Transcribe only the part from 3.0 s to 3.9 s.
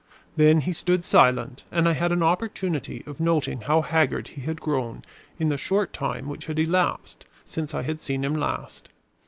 of noting how